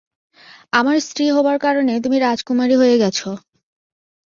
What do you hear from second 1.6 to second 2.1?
কারণে